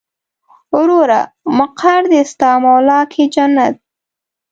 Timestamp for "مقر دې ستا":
1.57-2.51